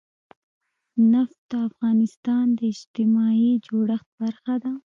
نفت 1.11 1.39
د 1.51 1.53
افغانستان 1.69 2.45
د 2.57 2.59
اجتماعي 2.73 3.51
جوړښت 3.67 4.07
برخه 4.21 4.55
ده. 4.63 4.71